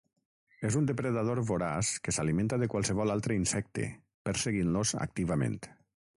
És 0.69 0.77
un 0.77 0.87
depredador 0.91 1.41
voraç 1.49 1.91
que 2.07 2.13
s'alimenta 2.17 2.59
de 2.65 2.71
qualsevol 2.73 3.17
altre 3.17 3.39
insecte, 3.43 3.87
perseguint-los 4.31 4.97
activament. 5.09 5.63